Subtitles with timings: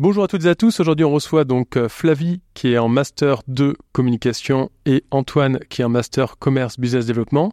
[0.00, 0.78] Bonjour à toutes et à tous.
[0.78, 5.82] Aujourd'hui, on reçoit donc euh, Flavie qui est en master 2 communication et Antoine qui
[5.82, 7.50] est en master commerce business développement.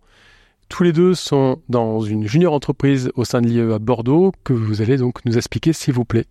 [0.69, 4.53] Tous les deux sont dans une junior entreprise au sein de l'IAE à Bordeaux que
[4.53, 6.27] vous allez donc nous expliquer s'il vous plaît.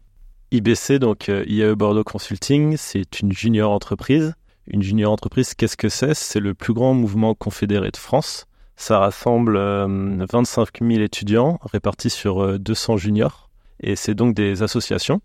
[0.53, 4.35] IBC, donc euh, IAE Bordeaux Consulting, c'est une junior entreprise.
[4.69, 6.15] Une junior entreprise, qu'est-ce que c'est?
[6.15, 8.47] C'est le plus grand mouvement confédéré de France.
[8.77, 13.51] Ça rassemble 25 euh, 000 étudiants répartis sur 200 juniors.
[13.81, 15.21] Et c'est donc des associations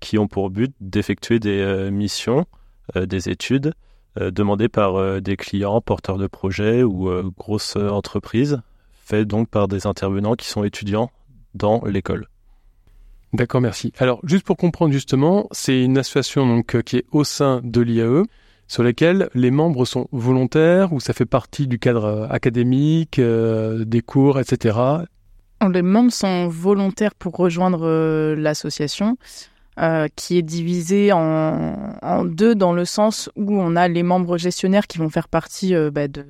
[0.00, 2.46] qui ont pour but d'effectuer des euh, missions,
[2.96, 3.72] euh, des études
[4.20, 8.60] euh, demandées par des clients, porteurs de projets ou grosses entreprises,
[8.92, 11.10] faites donc par des intervenants qui sont étudiants
[11.54, 12.28] dans l'école.
[13.32, 13.92] D'accord, merci.
[13.98, 18.22] Alors, juste pour comprendre justement, c'est une association donc qui est au sein de l'IAE,
[18.68, 24.38] sur laquelle les membres sont volontaires ou ça fait partie du cadre académique, des cours,
[24.38, 24.78] etc.
[25.68, 29.16] Les membres sont volontaires pour rejoindre l'association.
[29.80, 34.86] Euh, qui est divisé en, deux dans le sens où on a les membres gestionnaires
[34.86, 36.24] qui vont faire partie euh, bah, de,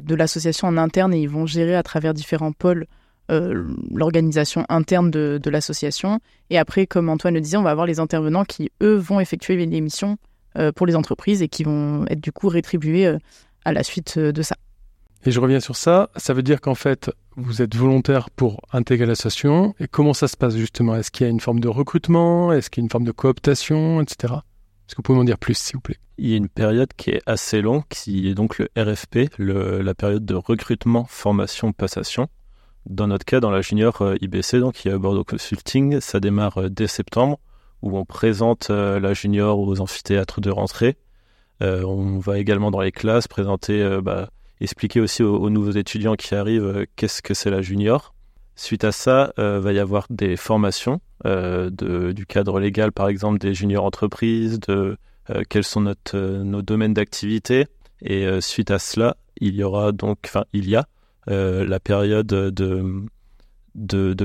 [0.00, 2.86] de l'association en interne et ils vont gérer à travers différents pôles
[3.30, 6.20] euh, l'organisation interne de, de l'association.
[6.48, 9.56] Et après, comme Antoine le disait, on va avoir les intervenants qui, eux, vont effectuer
[9.56, 10.16] les missions
[10.74, 13.16] pour les entreprises et qui vont être du coup rétribués
[13.64, 14.56] à la suite de ça.
[15.24, 19.06] Et je reviens sur ça, ça veut dire qu'en fait, vous êtes volontaire pour intégrer
[19.06, 19.74] l'association.
[19.80, 20.94] Et comment ça se passe justement?
[20.94, 22.52] Est-ce qu'il y a une forme de recrutement?
[22.52, 24.34] Est-ce qu'il y a une forme de cooptation, etc.
[24.34, 25.98] Est-ce que vous pouvez m'en dire plus, s'il vous plaît?
[26.18, 29.94] Il y a une période qui est assez longue, qui est donc le RFP, la
[29.94, 32.28] période de recrutement, formation, passation.
[32.86, 36.20] Dans notre cas, dans la junior euh, IBC, donc il y a Bordeaux Consulting, ça
[36.20, 37.38] démarre euh, dès septembre,
[37.82, 40.96] où on présente euh, la junior aux amphithéâtres de rentrée.
[41.60, 46.64] on va également dans les classes présenter bah, expliquer aussi aux, nouveaux étudiants qui arrivent
[46.64, 48.14] euh, qu'est-ce que c'est la junior.
[48.56, 53.08] Suite à ça, il euh, va y avoir des formations euh, du cadre légal, par
[53.08, 54.96] exemple des juniors entreprises, de
[55.50, 57.66] quels sont nos domaines d'activité.
[58.00, 60.86] Et suite à cela, il y aura donc, enfin, il y a
[61.26, 63.04] la période de,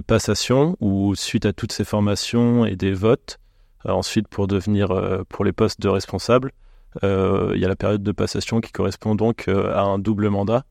[0.07, 3.37] passation où, suite à toutes ces formations et des votes,
[3.83, 6.62] ensuite pour devenir, pour les postes de responsable, euh,
[7.01, 10.63] il y a la période de passation qui correspond donc euh, à un double mandat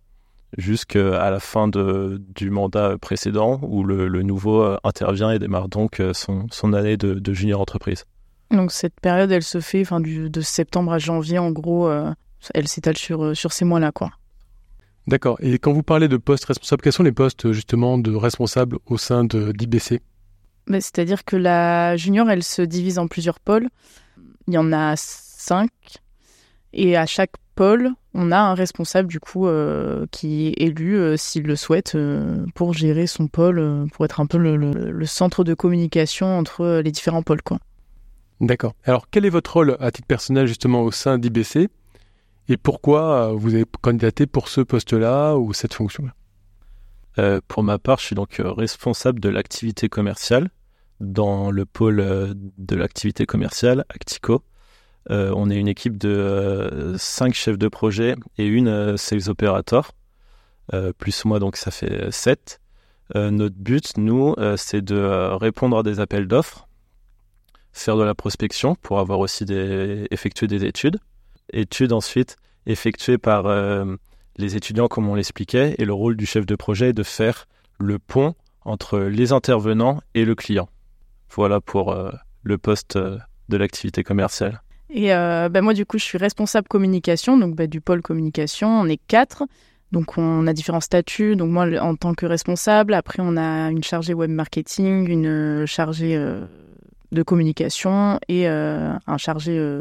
[0.59, 6.03] jusqu'à la fin de, du mandat précédent où le, nouveau euh, intervient et démarre donc
[6.12, 8.05] son, son année de, junior entreprise.
[8.50, 11.91] Donc cette période, elle se fait enfin, du, de septembre à janvier, en gros,
[12.53, 13.93] elle s'étale sur, sur ces mois-là.
[13.93, 14.10] quoi.
[15.06, 15.37] D'accord.
[15.41, 18.99] Et quand vous parlez de postes responsables, quels sont les postes justement de responsables au
[18.99, 20.00] sein d'IBC
[20.66, 23.69] bah, C'est-à-dire que la junior, elle se divise en plusieurs pôles.
[24.47, 25.71] Il y en a cinq.
[26.72, 31.16] Et à chaque pôle, on a un responsable du coup euh, qui est élu euh,
[31.16, 35.55] s'il le souhaite euh, pour gérer son pôle, pour être un peu le, centre de
[35.55, 37.43] communication entre les différents pôles.
[37.43, 37.59] Quoi.
[38.41, 38.75] D'accord.
[38.84, 41.69] Alors quel est votre rôle à titre personnel justement au sein d'IBC
[42.49, 46.12] et pourquoi vous avez candidaté pour ce poste-là ou cette fonction-là?
[47.47, 50.49] Pour ma part, je suis donc responsable de l'activité commerciale
[50.99, 54.43] dans le pôle de l'activité commerciale Actico.
[55.10, 59.28] Euh, on est une équipe de euh, cinq chefs de projet et une euh, sales
[59.28, 59.92] operator,
[60.96, 62.58] plus moi, donc ça fait 7.
[63.14, 66.66] notre but, nous, c'est de répondre à des appels d'offres,
[67.72, 70.98] faire de la prospection pour avoir aussi des, effectuer des études.
[71.52, 73.52] Études ensuite effectuées par
[74.38, 77.48] les étudiants, comme on l'expliquait, et le rôle du chef de projet est de faire
[77.78, 80.70] le pont entre les intervenants et le client.
[81.28, 81.94] Voilà pour
[82.42, 84.62] le poste de l'activité commerciale.
[84.92, 88.68] Et euh, bah, moi, du coup, je suis responsable communication, donc bah, du pôle communication.
[88.68, 89.44] On est quatre.
[89.91, 91.34] Donc, on a différents statuts.
[91.34, 96.16] Donc, moi, en tant que responsable, après, on a une chargée web marketing, une chargée
[96.16, 96.44] euh,
[97.10, 99.80] de communication et euh, un chargé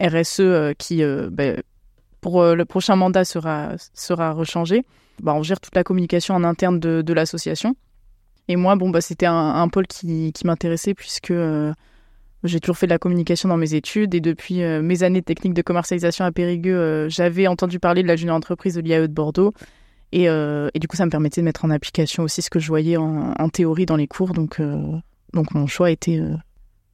[0.00, 1.52] RSE qui, bah,
[2.20, 4.84] pour le prochain mandat, sera, sera rechangé.
[5.24, 7.76] On gère toute la communication en interne de, l'association.
[8.48, 11.32] Et moi, bon, bah, c'était un, pôle qui m'intéressait puisque
[12.46, 15.24] j'ai toujours fait de la communication dans mes études et depuis euh, mes années de
[15.24, 19.06] technique de commercialisation à Périgueux, euh, j'avais entendu parler de la junior entreprise de l'IAE
[19.06, 19.52] de Bordeaux.
[20.12, 22.58] Et, euh, et, du coup, ça me permettait de mettre en application aussi ce que
[22.58, 24.32] je voyais en, théorie dans les cours.
[24.32, 24.62] Donc,
[25.32, 26.20] donc mon choix était,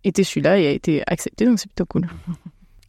[0.03, 1.45] était celui-là et a été accepté.
[1.45, 2.09] Donc, c'est plutôt cool.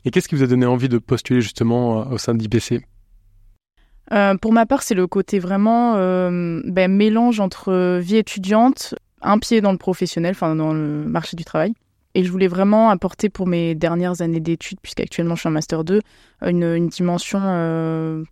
[0.06, 2.82] Et qu'est-ce qui vous a donné envie de postuler justement au sein d'IBC?
[4.14, 9.60] Euh, pour ma part, c'est le côté vraiment ben, mélange entre vie étudiante, un pied
[9.60, 11.74] dans le professionnel, enfin dans le marché du travail.
[12.16, 15.84] Et je voulais vraiment apporter pour mes dernières années d'études, puisqu'actuellement je suis en Master
[15.84, 16.02] 2,
[16.46, 18.24] une, une dimension euh,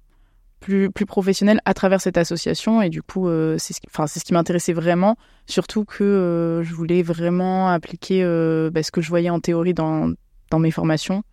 [0.59, 2.81] plus, plus professionnelle à travers cette association.
[2.83, 5.17] Et du coup, euh, c'est ce, qui- enfin, c'est ce qui m'intéressait vraiment,
[5.47, 9.73] surtout que euh, je voulais vraiment appliquer euh, bah, ce que je voyais en théorie
[9.73, 10.13] dans,
[10.51, 11.23] dans mes formations.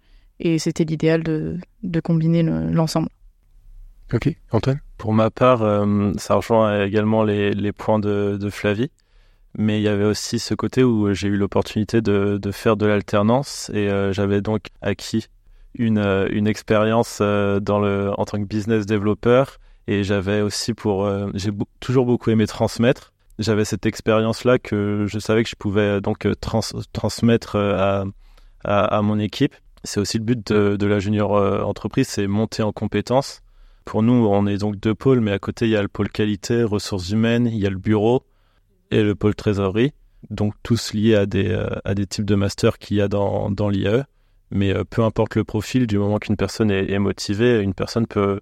[0.40, 3.08] Et c'était l'idéal de, de combiner le- l'ensemble.
[4.14, 4.80] Ok, Antoine?
[4.96, 8.90] Pour ma part, euh, ça rejoint également les, les points de, de Flavie.
[9.60, 13.72] Mais il y avait aussi ce côté où j'ai eu l'opportunité de, faire de l'alternance
[13.75, 15.26] et euh, j'avais donc acquis
[15.75, 17.60] une, euh, expérience euh,
[18.16, 19.43] en tant que business developer
[19.88, 21.05] et j'avais aussi pour...
[21.06, 21.50] euh, j'ai
[21.81, 23.12] toujours beaucoup aimé transmettre.
[23.40, 26.60] J'avais cette expérience-là que je savais que je pouvais donc euh, trans-
[26.93, 28.05] transmettre euh,
[28.62, 29.56] à, mon équipe.
[29.82, 33.40] C'est aussi le but de, de la junior euh, entreprise, c'est monter en compétences.
[33.84, 36.10] Pour nous, on est donc deux pôles, mais à côté, il y a le pôle
[36.10, 38.22] qualité, ressources humaines, il y a le bureau
[38.90, 39.93] et le pôle trésorerie.
[40.31, 43.50] Donc tous liés à des, euh, à des types de masters qu'il y a dans,
[43.50, 44.05] dans l'IAE.
[44.50, 48.40] Mais euh, peu importe le profil, du moment qu'une personne est, motivée, une personne peut,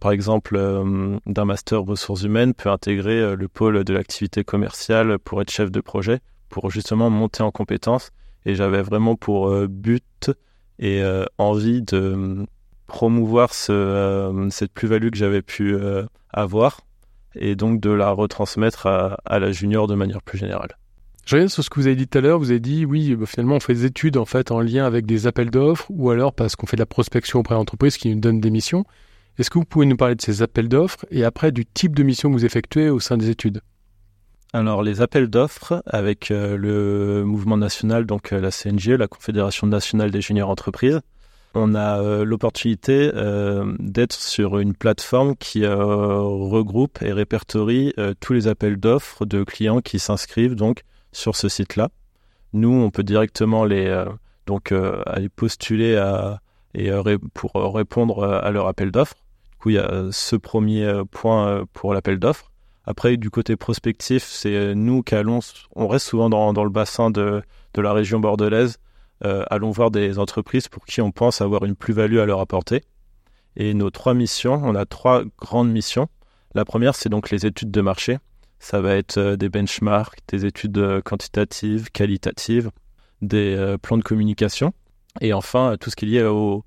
[0.00, 5.40] par exemple, euh, d'un master ressources humaines, peut intégrer le pôle de l'activité commerciale pour
[5.42, 8.10] être chef de projet, pour justement monter en compétences.
[8.46, 10.30] Et j'avais vraiment pour but
[10.78, 11.02] et
[11.38, 12.46] envie de
[12.86, 15.76] promouvoir ce, cette plus-value que j'avais pu
[16.30, 16.80] avoir
[17.38, 20.76] et donc de la retransmettre à, à la junior de manière plus générale.
[21.26, 22.38] Je reviens sur ce que vous avez dit tout à l'heure.
[22.38, 25.04] Vous avez dit, oui, bah, finalement, on fait des études en fait en lien avec
[25.04, 28.18] des appels d'offres ou alors parce qu'on fait de la prospection auprès d'entreprises qui nous
[28.20, 28.86] donnent des missions.
[29.38, 32.02] Est-ce que vous pouvez nous parler de ces appels d'offres et après du type de
[32.02, 33.60] mission que vous effectuez au sein des études?
[34.54, 39.66] Alors les appels d'offres avec euh, le mouvement national, donc euh, la CNGE, la Confédération
[39.66, 41.00] nationale des juniors entreprises,
[41.58, 48.32] on a euh, l'opportunité euh, d'être sur une plateforme qui euh, regroupe et répertorie tous
[48.32, 50.82] les appels d'offres de clients qui s'inscrivent donc
[51.12, 51.90] sur ce site-là.
[52.52, 54.04] Nous, on peut directement les
[55.06, 56.02] aller postuler
[56.74, 56.90] et
[57.34, 59.16] pour répondre à leur appel d'offres.
[59.50, 62.50] Du coup, il y a ce premier point pour l'appel d'offres.
[62.86, 65.40] Après, du côté prospectif, c'est nous qui allons,
[65.76, 67.42] on reste souvent dans, le bassin de,
[67.76, 68.78] la région bordelaise,
[69.22, 72.82] allons voir des entreprises pour qui on pense avoir une plus-value à leur apporter.
[73.56, 76.08] Et nos trois missions, on a trois grandes missions.
[76.54, 78.18] La première, c'est donc les études de marché.
[78.60, 82.70] Ça va être euh, des benchmarks, des études euh, quantitatives, qualitatives,
[83.22, 84.72] des euh, plans de communication.
[85.20, 86.64] Et enfin, euh, tout ce qui est lié au,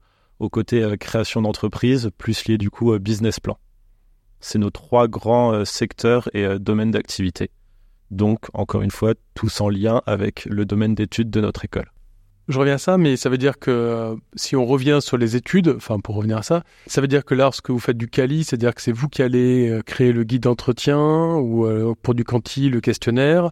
[0.49, 3.57] côté euh, création d'entreprise, plus lié du coup au business plan.
[4.39, 7.51] C'est nos trois grands euh, secteurs et euh, domaines d'activité.
[8.09, 11.91] Donc, encore une fois, tous en lien avec le domaine d'études de notre école.
[12.51, 15.37] Je reviens à ça, mais ça veut dire que euh, si on revient sur les
[15.37, 18.43] études, enfin pour revenir à ça, ça veut dire que lorsque vous faites du Cali,
[18.43, 22.25] c'est-à-dire que c'est vous qui allez euh, créer le guide d'entretien ou euh, pour du
[22.25, 23.51] Canti le questionnaire,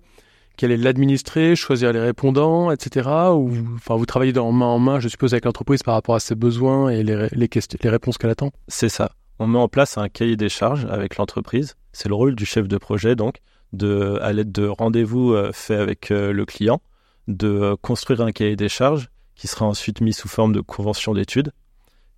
[0.57, 3.09] qui allez l'administrer, choisir les répondants, etc.
[3.33, 6.19] Ou enfin vous travaillez en main en main, je suppose, avec l'entreprise par rapport à
[6.19, 8.51] ses besoins et les, les, réponses qu'elle attend?
[8.67, 9.13] C'est ça.
[9.39, 11.75] On met en place un cahier des charges avec l'entreprise.
[11.93, 13.37] C'est le rôle du chef de projet, donc,
[13.81, 16.81] à l'aide de rendez-vous faits avec le client,
[17.29, 21.13] de euh, construire un cahier des charges qui sera ensuite mis sous forme de convention
[21.13, 21.53] d'études,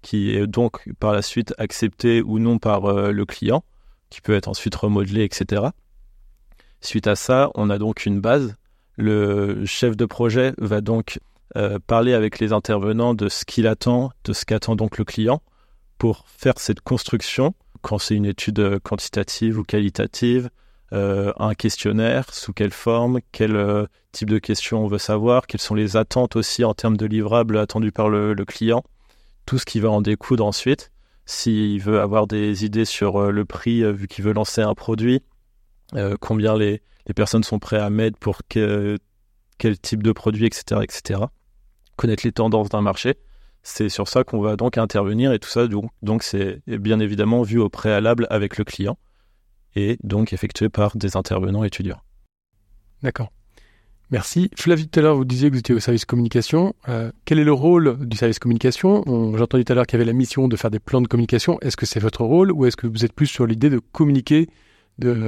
[0.01, 3.63] qui est donc par la suite accepté ou non par euh, le client,
[4.09, 5.67] qui peut être ensuite remodelé, etc.
[6.79, 8.55] Suite à ça, on a donc une base.
[8.97, 11.19] Le chef de projet va donc
[11.55, 15.41] euh, parler avec les intervenants de ce qu'il attend, de ce qu'attend donc le client
[15.97, 20.49] pour faire cette construction, quand c'est une étude quantitative ou qualitative,
[20.93, 25.61] euh, un questionnaire, sous quelle forme, quel euh, type de questions on veut savoir, quelles
[25.61, 28.83] sont les attentes aussi en termes de livrables attendus par le, client,
[29.45, 30.91] tout ce qui va en découdre ensuite.
[31.25, 35.21] S'il veut avoir des idées sur euh, le prix, vu qu'il veut lancer un produit,
[36.21, 38.97] combien les, les personnes sont prêtes à mettre pour que-
[39.57, 41.19] quel type de produit, etc., etc.
[41.97, 43.17] Connaître les tendances d'un marché
[43.63, 45.67] c'est sur ça qu'on va donc intervenir et tout ça
[46.01, 48.97] donc c'est bien évidemment vu au préalable avec le client
[49.75, 51.99] et donc effectué par des intervenants étudiants.
[53.03, 53.31] D'accord.
[54.11, 54.51] Merci.
[54.57, 56.75] Flavie, tout à l'heure, vous disiez que vous étiez au service communication.
[56.89, 59.03] Euh, quel est le rôle du service communication?
[59.07, 61.01] On- J'ai entendu tout à l'heure qu'il y avait la mission de faire des plans
[61.01, 61.57] de communication.
[61.61, 64.49] Est-ce que c'est votre rôle ou est-ce que vous êtes plus sur l'idée de communiquer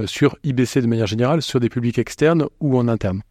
[0.05, 3.21] sur IBC de manière générale, sur des publics externes ou en interne?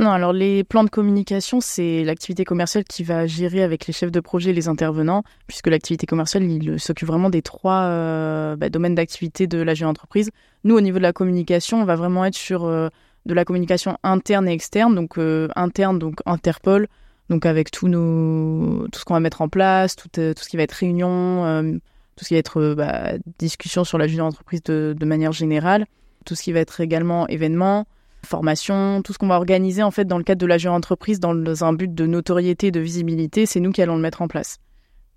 [0.00, 4.12] Non, alors les plans de communication, c'est l'activité commerciale qui va gérer avec les chefs
[4.12, 8.68] de projet et les intervenants, puisque l'activité commerciale, il s'occupe vraiment des trois euh, bah,
[8.70, 10.30] domaines d'activité de la jeune entreprise.
[10.62, 12.90] Nous, au niveau de la communication, on va vraiment être sur euh,
[13.26, 16.86] de la communication interne et externe, donc euh, interne, donc Interpol,
[17.28, 20.56] donc avec tous nos, tout ce qu'on va mettre en place, tout, tout ce qui
[20.56, 21.80] va être réunion,
[22.14, 25.86] tout ce qui va être bah, discussion sur la junior entreprise de, manière générale,
[26.24, 27.86] tout ce qui va être également événements,
[28.24, 31.20] formation, tout ce qu'on va organiser en fait dans le cadre de la junior entreprise
[31.20, 34.58] dans un but de notoriété, de visibilité, c'est nous qui allons le mettre en place.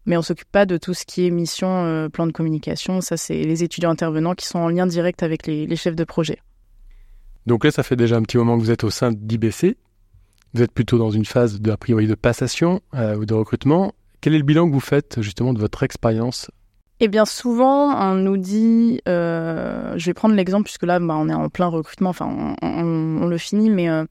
[0.06, 3.02] Mais on s'occupe pas de tout ce qui est mission, plan de communication.
[3.02, 6.04] Ça, c'est les étudiants intervenants qui sont en lien direct avec les, les chefs de
[6.04, 6.40] projet.
[7.46, 9.78] Donc là, ça fait déjà un petit moment que vous êtes au sein d'IBC.
[10.54, 13.94] Vous êtes plutôt dans une phase de, a priori de passation euh, ou de recrutement.
[14.20, 16.52] Quel est le bilan que vous faites justement de votre expérience
[17.04, 21.30] Eh bien, souvent, on nous dit, euh, je vais prendre l'exemple puisque là, bah, on
[21.30, 24.06] est en plein recrutement, enfin, on, le finit, mais euh,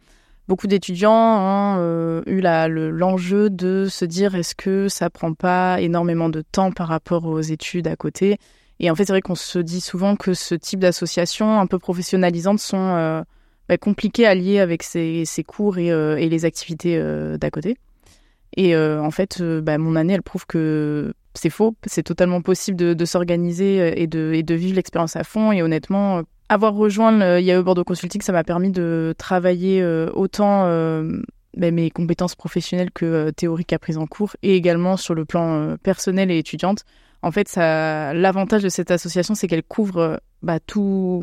[0.49, 6.43] beaucoup d'étudiants ont eu l'enjeu de se dire est-ce que ça prend pas énormément de
[6.43, 8.39] temps par rapport aux études à côté?
[8.81, 11.79] Et en fait, c'est vrai qu'on se dit souvent que ce type d'associations un peu
[11.79, 13.23] professionnalisantes sont euh,
[13.69, 17.77] bah, compliquées à lier avec ces, cours et, euh, et, les activités euh, d'à côté.
[18.57, 21.75] Et en fait, bah, mon année, elle prouve que c'est faux.
[21.87, 25.53] C'est totalement possible de, s'organiser et de, et de vivre l'expérience à fond.
[25.53, 29.85] Et honnêtement, avoir rejoint l'IAE Bordeaux Consulting, ça m'a permis de travailler
[30.15, 30.65] autant
[31.57, 36.31] bah, mes compétences professionnelles que théoriques apprises en cours et également sur le plan personnel
[36.31, 36.85] et étudiante
[37.23, 41.23] en fait, ça, l'avantage de cette association, c'est qu'elle couvre bah, tout,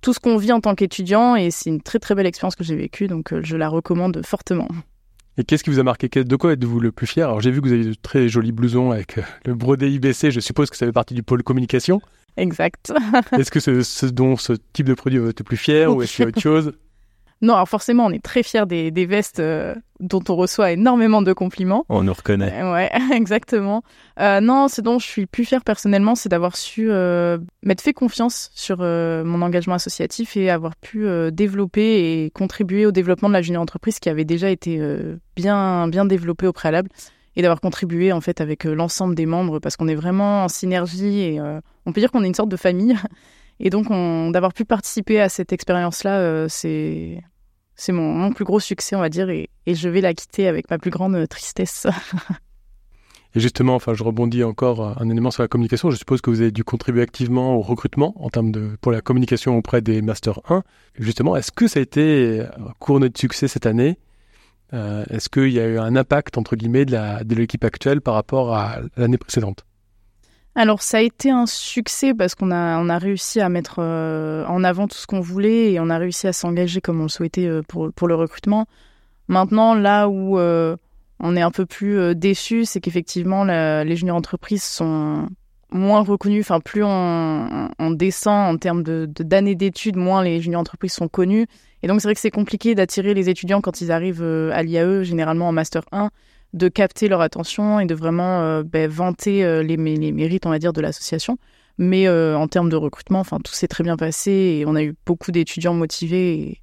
[0.00, 2.64] tout ce qu'on vit en tant qu'étudiant et c'est une très très belle expérience que
[2.64, 4.68] j'ai vécue, donc euh, je la recommande fortement.
[5.38, 7.26] Et qu'est-ce qui vous a marqué De quoi êtes-vous le plus fier?
[7.26, 10.30] Alors j'ai vu que vous avez de très jolis blousons avec euh, le brodé IBC,
[10.30, 12.00] je suppose que ça fait partie du pôle communication.
[12.38, 12.92] Exact.
[13.38, 16.02] est-ce que c'est ce dont ce type de produit vous êtes le plus fier ou
[16.02, 16.72] est-ce qu'il y a autre chose?
[17.42, 21.20] Non, alors forcément, on est très fiers des, des vestes euh, dont on reçoit énormément
[21.20, 21.84] de compliments.
[21.90, 22.62] On nous reconnaît.
[22.62, 23.82] Euh, ouais, exactement.
[24.20, 26.88] Euh, non, ce dont je suis plus fière personnellement, c'est d'avoir su
[27.62, 33.28] m'être fait confiance sur mon engagement associatif et avoir pu développer et contribuer au développement
[33.28, 34.80] de la junior entreprise qui avait déjà été
[35.34, 36.88] bien bien développée au préalable
[37.34, 41.20] et d'avoir contribué en fait avec l'ensemble des membres parce qu'on est vraiment en synergie
[41.20, 41.40] et
[41.84, 42.96] on peut dire qu'on est une sorte de famille.
[43.60, 43.88] Et donc,
[44.32, 49.30] d'avoir pu participer à cette expérience-là, euh, c'est mon, plus gros succès, on va dire,
[49.30, 51.86] et, je vais la quitter avec ma plus grande euh, tristesse.
[53.34, 55.90] et justement, enfin, je rebondis encore euh, un élément sur la communication.
[55.90, 59.00] Je suppose que vous avez dû contribuer activement au recrutement en termes de pour la
[59.00, 60.62] communication auprès des Master 1.
[60.98, 62.44] justement, est-ce que ça a été
[62.78, 63.98] couronné de succès cette année?
[64.72, 68.80] Est-ce qu'il y a eu un impact entre guillemets de l'équipe actuelle par rapport à
[68.96, 69.65] l'année précédente?
[70.56, 74.42] Alors ça a été un succès parce qu'on a on a réussi à mettre euh,
[74.46, 77.08] en avant tout ce qu'on voulait et on a réussi à s'engager comme on le
[77.10, 78.66] souhaitait euh, pour pour le recrutement.
[79.28, 80.74] Maintenant là où euh,
[81.20, 85.28] on est un peu plus déçu, c'est qu'effectivement les juniors entreprises sont
[85.70, 86.40] moins reconnues.
[86.40, 91.46] Enfin plus on, descend en termes de d'années d'études, moins les juniors entreprises sont connues.
[91.82, 95.02] Et donc c'est vrai que c'est compliqué d'attirer les étudiants quand ils arrivent à l'IAE,
[95.02, 96.10] généralement en master 1
[96.56, 100.58] de capter leur attention et de vraiment euh, ben, vanter euh, les, mérites, on va
[100.58, 101.38] dire, de l'association.
[101.78, 104.82] Mais euh, en termes de recrutement, enfin, tout s'est très bien passé et on a
[104.82, 106.62] eu beaucoup d'étudiants motivés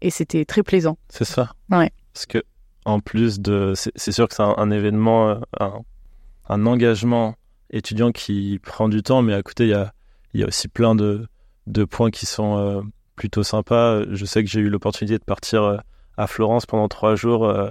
[0.00, 0.98] et, c'était très plaisant.
[1.08, 1.52] C'est ça.
[1.70, 1.90] Ouais.
[2.12, 2.42] Parce que
[2.84, 7.34] en plus de, c'est sûr que c'est un, événement, un, engagement
[7.70, 9.92] étudiant qui prend du temps, mais à côté il y a,
[10.34, 11.26] y a aussi plein de,
[11.66, 12.82] de points qui sont
[13.16, 14.04] plutôt sympas.
[14.10, 15.82] Je sais que j'ai eu l'opportunité de partir
[16.18, 17.70] à Florence pendant trois jours euh,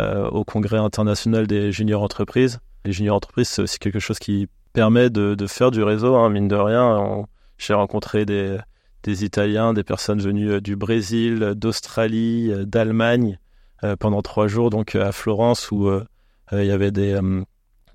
[0.00, 2.60] au congrès international des juniors entreprises.
[2.84, 6.48] Les juniors entreprises, c'est aussi quelque chose qui permet de, faire du réseau, hein, mine
[6.48, 7.24] de rien.
[7.58, 8.58] J'ai rencontré des,
[9.24, 13.38] Italiens, des personnes venues euh, du Brésil, d'Australie, euh, d'Allemagne
[13.98, 15.90] pendant trois jours, donc à Florence, où
[16.52, 17.18] il y avait des,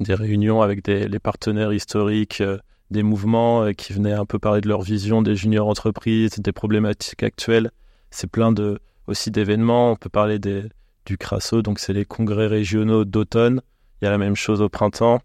[0.01, 2.43] réunions avec les partenaires historiques
[2.91, 7.23] des mouvements qui venaient un peu parler de leur vision des juniors entreprises, des problématiques
[7.23, 7.71] actuelles.
[8.11, 9.91] C'est plein de, aussi d'événements.
[9.91, 10.63] On peut parler des,
[11.07, 13.61] du Crasso, donc c'est les congrès régionaux d'automne.
[14.01, 15.21] Il y a la même chose au printemps.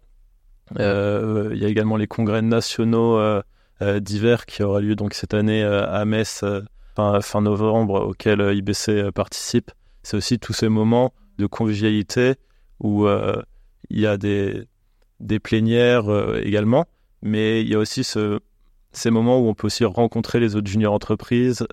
[0.79, 3.41] Euh, il y a également les congrès nationaux euh,
[3.81, 6.43] euh, d'hiver qui aura lieu donc cette année à Metz
[6.95, 9.71] fin, novembre auquel IBC participe.
[10.03, 12.35] C'est aussi tous ces moments de convivialité
[12.79, 13.05] où
[13.89, 14.67] il y a des,
[15.43, 16.05] plénières
[16.37, 16.85] également,
[17.21, 18.39] mais il y a aussi ce,
[18.93, 21.67] ces moments où on peut aussi rencontrer les autres juniors entreprises,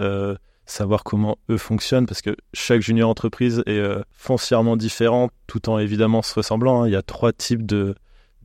[0.71, 5.79] savoir comment eux fonctionnent, parce que chaque junior entreprise est euh, foncièrement différente, tout en
[5.79, 6.83] évidemment se ressemblant.
[6.83, 6.89] Hein.
[6.89, 7.95] Il y a trois types de,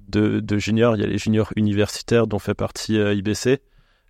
[0.09, 0.95] de, juniors.
[0.95, 3.61] Il y a les juniors universitaires dont fait partie euh, IBC,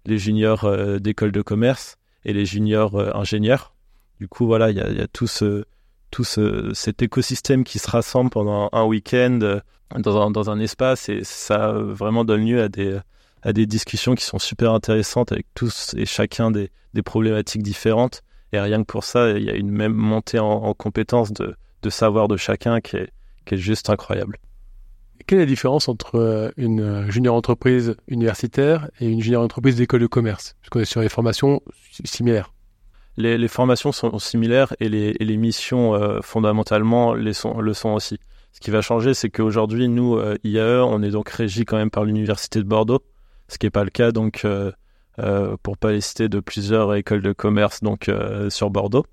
[0.06, 3.76] les juniors euh, d'école de commerce et les juniors ingénieurs.
[4.20, 5.66] Du coup, voilà, il y a, tout, ce,
[6.10, 9.60] tout cet écosystème qui se rassemble pendant un week-end
[9.96, 12.98] dans un, dans un espace et ça vraiment donne lieu à des
[13.46, 18.24] à des discussions qui sont super intéressantes avec tous et chacun des, des problématiques différentes.
[18.52, 21.56] Et rien que pour ça, il y a une même montée en, en compétence de,
[21.84, 23.12] de, savoir de chacun qui est,
[23.46, 24.38] qui est juste incroyable.
[25.28, 30.08] Quelle est la différence entre une junior entreprise universitaire et une junior entreprise d'école de
[30.08, 30.56] commerce?
[30.62, 31.62] Puisqu'on est sur des formations
[32.04, 32.52] similaires.
[33.18, 38.20] Les, formations sont similaires et les, missions fondamentalement les sont, le sont aussi.
[38.52, 42.04] Ce qui va changer, c'est qu'aujourd'hui, nous, IAE, on est donc régi quand même par
[42.04, 43.02] l'Université de Bordeaux,
[43.48, 44.46] ce qui n'est pas le cas donc
[45.20, 49.06] euh, pour pas les citer, de plusieurs écoles de commerce donc euh, sur Bordeaux.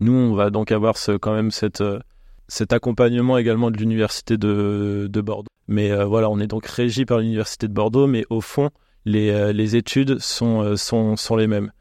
[0.00, 2.00] Nous, on va donc avoir ce, quand même cette, euh,
[2.48, 5.48] cet accompagnement également de l'université de, de, Bordeaux.
[5.68, 8.70] Mais voilà, on est donc régi par l'université de Bordeaux, mais au fond,
[9.04, 11.72] les, les études sont, sont, sont les mêmes.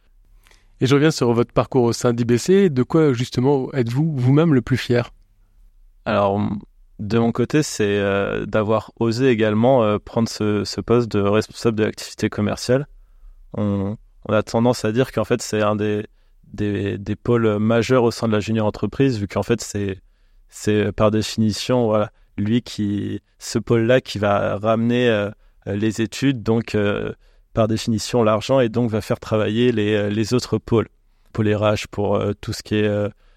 [0.81, 2.69] Et je reviens sur votre parcours au sein d'IBC.
[2.69, 5.11] De quoi justement êtes-vous vous-même le plus fier?
[6.03, 6.41] Alors,
[6.99, 8.01] de mon côté, c'est
[8.47, 12.87] d'avoir osé également prendre ce, poste de responsable de l'activité commerciale
[13.57, 13.97] on,
[14.29, 16.05] a tendance à dire qu'en fait, c'est un des,
[16.53, 19.99] des, pôles majeurs au sein de la junior entreprise, vu qu'en fait, c'est,
[20.49, 25.31] c'est par définition, voilà, lui qui, ce pôle-là qui va ramener euh,
[25.65, 27.13] les études, donc euh,
[27.53, 30.89] par définition l'argent, et donc va faire travailler les, euh, les autres pôles.
[31.33, 32.89] Pôle RH pour tout ce qui est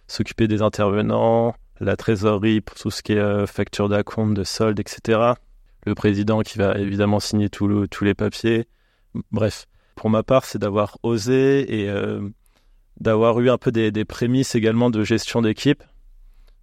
[0.07, 5.33] s'occuper des intervenants, la trésorerie pour tout ce qui est facture d'acompte, de solde, etc.
[5.87, 8.69] Le président qui va évidemment signer tous les papiers.
[9.33, 12.29] Bref, pour ma part, c'est d'avoir osé et euh,
[13.01, 15.83] d'avoir eu un peu des, prémices également de gestion d'équipe,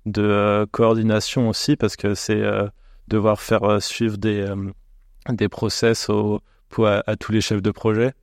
[0.05, 2.67] de euh, coordination aussi, parce que c'est euh,
[3.07, 4.51] devoir faire suivre des,
[5.29, 6.41] des process au,
[6.79, 8.13] à, à, tous les chefs de projet.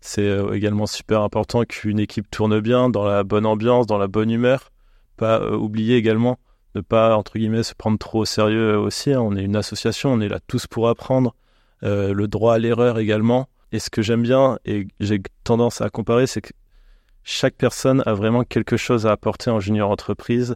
[0.00, 4.30] C'est également super important qu'une équipe tourne bien, dans la bonne ambiance, dans la bonne
[4.30, 4.70] humeur.
[5.16, 6.38] Pas oublier également
[6.74, 9.12] ne pas, entre guillemets, se prendre trop au sérieux aussi.
[9.12, 9.20] Hein.
[9.20, 11.34] On est une association, on est là tous pour apprendre.
[11.82, 13.48] le droit à l'erreur également.
[13.74, 16.52] Et ce que j'aime bien et j'ai tendance à comparer, c'est que
[17.24, 20.54] chaque personne a vraiment quelque chose à apporter en junior entreprise.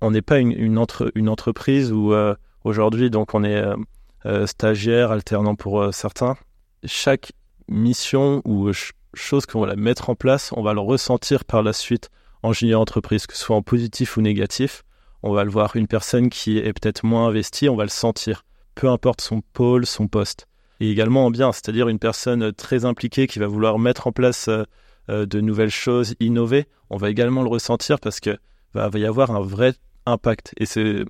[0.00, 2.34] On n'est pas une, une, entre, une, entreprise où euh,
[2.64, 3.76] aujourd'hui, donc on est euh,
[4.24, 6.36] euh, stagiaire, alternant pour certains.
[6.84, 7.32] Chaque
[7.68, 8.70] mission ou
[9.12, 12.08] chose qu'on va mettre en place, on va le ressentir par la suite
[12.42, 14.84] en junior entreprise, que ce soit en positif ou négatif.
[15.26, 18.44] On va le voir, une personne qui est peut-être moins investie, on va le sentir,
[18.76, 20.46] peu importe son pôle, son poste
[20.80, 24.48] et également en bien, c'est-à-dire une personne très impliquée qui va vouloir mettre en place
[24.48, 24.64] euh,
[25.08, 28.36] euh, de nouvelles choses, innover, on va également le ressentir parce que
[28.74, 30.54] va, y avoir un vrai impact.
[30.58, 31.04] Et c'est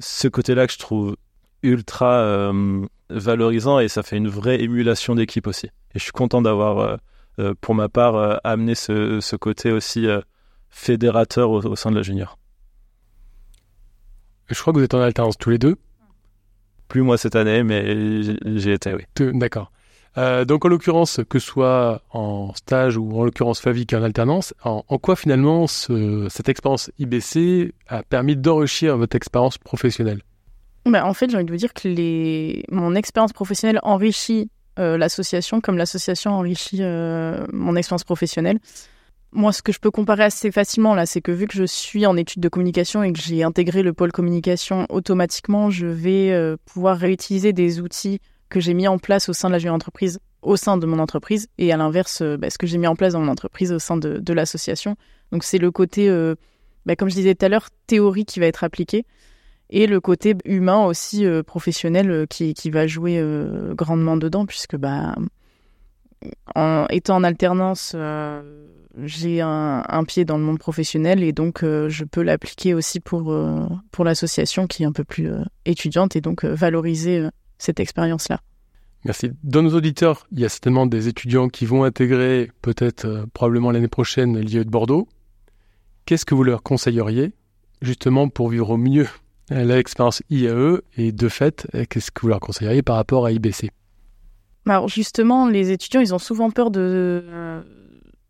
[0.00, 1.16] ce côté-là que je trouve
[1.62, 5.66] ultra euh, valorisant et ça fait une vraie émulation d'équipe aussi.
[5.66, 6.98] Et je suis content d'avoir,
[7.60, 10.06] pour ma part, amené ce, côté aussi
[10.70, 12.38] fédérateur au, au sein de la junior.
[14.48, 15.76] Je crois que vous êtes en alternance tous les deux
[16.92, 18.22] plus moi cette année, mais
[18.58, 19.04] j'ai été, oui.
[19.32, 19.72] D'accord.
[20.18, 24.52] Euh, donc en l'occurrence, que ce soit en stage ou en l'occurrence Favic en alternance,
[24.62, 30.20] en, quoi finalement cette expérience IBC a permis d'enrichir votre expérience professionnelle?
[30.84, 32.62] Bah, En fait, j'ai envie de vous dire que les...
[32.70, 38.58] mon expérience professionnelle enrichit euh, l'association comme l'association enrichit euh, mon expérience professionnelle.
[39.34, 42.04] Moi, ce que je peux comparer assez facilement là, c'est que vu que je suis
[42.04, 46.58] en études de communication et que j'ai intégré le pôle communication automatiquement, je vais euh,
[46.66, 50.20] pouvoir réutiliser des outils que j'ai mis en place au sein de la jeune entreprise,
[50.42, 52.94] au sein de mon entreprise, et à l'inverse, euh, bah, ce que j'ai mis en
[52.94, 54.96] place dans mon entreprise au sein de, l'association.
[55.30, 56.34] Donc c'est le côté, euh,
[56.84, 59.06] bah, comme je disais tout à l'heure, théorie qui va être appliqué,
[59.70, 63.24] et le côté humain aussi professionnel qui, qui, va jouer
[63.70, 65.14] grandement dedans, puisque bah,
[66.54, 67.94] en étant en alternance
[69.00, 73.32] j'ai un, pied dans le monde professionnel et donc euh, je peux l'appliquer aussi pour,
[73.32, 77.26] euh, pour l'association qui est un peu plus euh, étudiante et donc valoriser
[77.58, 78.40] cette expérience-là.
[79.04, 79.32] Merci.
[79.42, 83.88] Dans nos auditeurs, il y a certainement des étudiants qui vont intégrer peut-être probablement l'année
[83.88, 85.08] prochaine l'IE de Bordeaux.
[86.06, 87.32] Qu'est-ce que vous leur conseilleriez
[87.80, 89.08] justement pour vivre au mieux
[89.50, 93.70] l'expérience IAE et de fait, qu'est-ce que vous leur conseilleriez par rapport à IBC
[94.66, 97.62] Alors justement, les étudiants, ils ont souvent peur de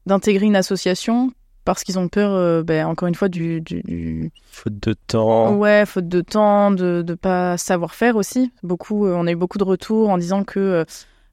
[0.07, 1.31] d'intégrer une association
[1.65, 5.55] parce qu'ils ont peur, euh, ben, encore une fois, du, du, Faute de temps.
[5.55, 8.53] Ouais, faute de temps, de ne pas savoir faire aussi.
[8.63, 10.85] Beaucoup, euh, on a eu beaucoup de retours en disant que euh,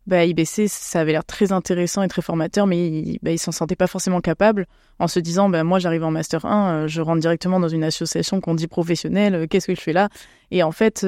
[0.06, 3.76] ben, IBC, ça avait l'air très intéressant et très formateur, mais ils ben, s'en sentaient
[3.76, 4.68] pas forcément capables,
[5.00, 8.40] en se disant, ben, moi j'arrive en Master 1, je rentre directement dans une association
[8.40, 10.10] qu'on dit professionnelle, qu'est-ce que je fais là?
[10.52, 11.06] Et en fait,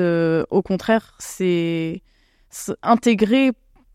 [0.50, 2.02] au contraire, c'est
[2.84, 3.52] intégrer,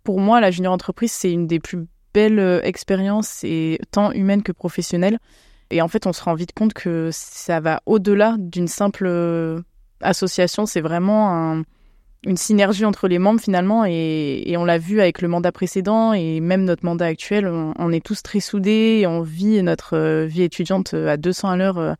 [0.06, 4.44] pour moi, la junior entreprise, c'est une des plus belle euh, expérience, et tant humaine
[4.44, 5.18] que professionnelle.
[5.70, 9.60] Et en fait, on se rend vite compte que ça va au-delà d'une simple euh,
[10.00, 10.64] association.
[10.64, 11.60] C'est vraiment
[12.24, 13.84] une synergie entre les membres finalement.
[13.84, 17.48] Et, on l'a vu avec le mandat précédent et même notre mandat actuel.
[17.48, 21.56] On, est tous très soudés et on vit notre euh, vie étudiante à 200 à
[21.56, 21.96] l'heure.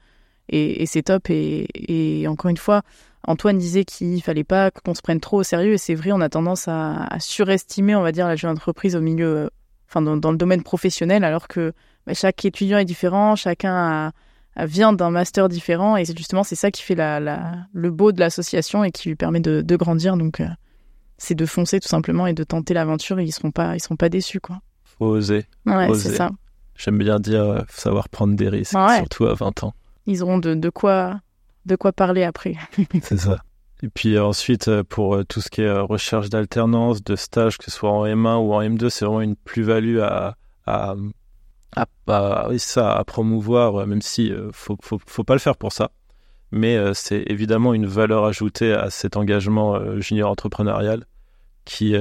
[0.48, 1.24] et, c'est top.
[1.28, 2.82] Et, encore une fois,
[3.26, 6.20] Antoine disait qu'il fallait pas qu'on se prenne trop au sérieux et c'est vrai, on
[6.20, 9.50] a tendance à, surestimer, on va dire, la jeune entreprise au milieu,
[9.88, 11.72] enfin dans, le domaine professionnel, alors que
[12.06, 14.12] bah, chaque étudiant est différent, chacun
[14.64, 18.84] vient d'un master différent et c'est justement c'est ça qui fait le beau de l'association
[18.84, 20.16] et qui lui permet de, grandir.
[20.16, 20.48] Donc euh,
[21.18, 23.96] c'est de foncer tout simplement et de tenter l'aventure et ils seront pas ils seront
[23.96, 24.60] pas déçus quoi.
[24.84, 25.44] Faut oser.
[25.66, 26.30] Ouais, c'est ça.
[26.74, 29.74] J'aime bien dire euh, savoir prendre des risques, surtout à 20 ans.
[30.06, 31.20] Ils auront de, de quoi
[31.66, 32.54] de quoi parler après.
[33.02, 33.38] c'est ça.
[33.82, 37.70] Et puis ensuite, euh, pour tout ce qui est recherche d'alternance, de stage, que ce
[37.70, 40.94] soit en M1 ou en M2, c'est vraiment une plus-value à, à,
[41.76, 45.90] à, à promouvoir, même si faut, faut, faut, pas le faire pour ça.
[46.52, 51.04] Mais c'est évidemment une valeur ajoutée à cet engagement junior entrepreneurial
[51.66, 51.94] qui,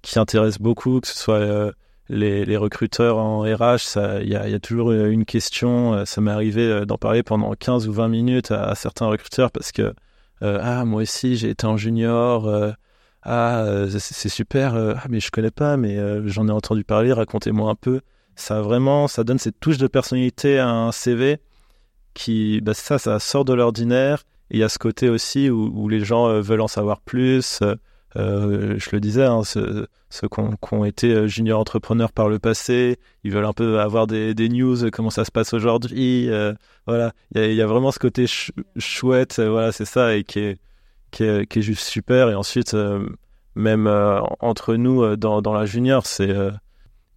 [0.00, 1.74] qui intéresse beaucoup, que ce soit
[2.12, 6.04] les, recruteurs en RH, il y a, toujours une question.
[6.06, 9.94] Ça m'est arrivé d'en parler pendant 15 ou 20 minutes à, certains recruteurs parce que
[10.40, 12.74] ah moi aussi j'ai été en junior.
[13.22, 14.74] ah c'est super.
[14.74, 15.98] ah mais je connais pas, mais
[16.28, 17.12] j'en ai entendu parler.
[17.12, 18.00] Racontez-moi un peu
[18.36, 21.38] ça vraiment, ça donne cette touche de personnalité à un CV
[22.14, 24.24] qui, bah ça, ça sort de l'ordinaire.
[24.50, 27.60] Et il y a ce côté aussi où, les gens euh, veulent en savoir plus.
[28.16, 30.40] Euh, je le disais, hein, ceux, qui
[30.72, 34.90] ont, été euh, junior entrepreneurs par le passé, ils veulent un peu avoir des, news,
[34.90, 36.28] comment ça se passe aujourd'hui.
[36.86, 38.26] voilà, il y, a, vraiment ce côté
[38.76, 40.40] chouette, voilà, c'est ça, et qui
[41.20, 42.30] est, juste super.
[42.30, 42.76] Et ensuite,
[43.54, 43.86] même
[44.40, 46.34] entre nous, dans, la junior, c'est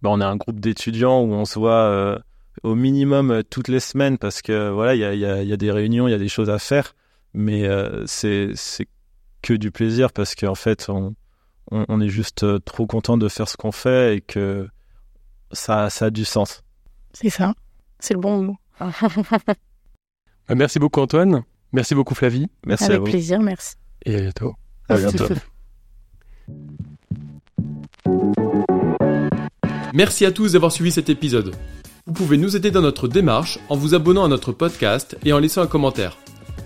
[0.02, 2.18] bah, on est un groupe d'étudiants où on se voit euh,
[2.62, 6.06] au minimum euh, toutes les semaines parce que voilà, il y a, a, des réunions,
[6.06, 6.94] il y a des choses à faire,
[7.34, 8.52] mais euh, c'est
[9.42, 11.14] que du plaisir parce qu'en fait, on,
[11.70, 14.68] on, est juste trop content de faire ce qu'on fait et que
[15.52, 16.62] ça, ça a du sens.
[17.12, 17.54] C'est ça,
[17.98, 18.56] c'est le bon mot.
[20.54, 22.46] merci beaucoup Antoine, merci beaucoup Flavie.
[22.66, 23.04] Merci Avec à vous.
[23.06, 23.74] plaisir, merci.
[24.04, 24.54] Et à bientôt.
[24.88, 25.26] À bientôt.
[29.94, 31.54] Merci à tous d'avoir suivi cet épisode.
[32.06, 35.38] Vous pouvez nous aider dans notre démarche en vous abonnant à notre podcast et en
[35.38, 36.18] laissant un commentaire.